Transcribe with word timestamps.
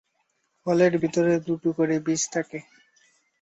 ফলের 0.65 0.93
ভেতরে 1.01 1.33
দুটো 1.47 1.69
করে 1.77 1.95
বীজ 2.05 2.21
থাকে। 2.33 2.59